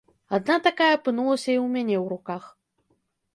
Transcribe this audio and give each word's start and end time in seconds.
Адна 0.37 0.53
такая 0.67 0.87
апынулася 0.99 1.45
і 1.53 1.59
ў 1.65 1.75
мяне 1.75 1.97
ў 2.03 2.05
руках. 2.15 2.43